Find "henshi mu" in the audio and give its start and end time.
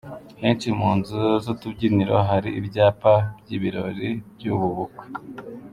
0.41-0.89